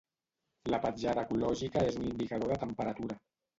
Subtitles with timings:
[0.73, 3.23] La petjada ecològica és un indicador de temperatura.